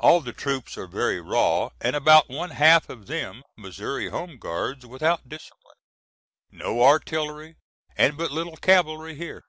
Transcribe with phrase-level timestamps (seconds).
[0.00, 4.86] All the troops are very raw, and about one half of them Missouri Home Guards
[4.86, 5.76] without discipline.
[6.50, 7.56] No artillery
[7.94, 9.44] and but little cavalry here.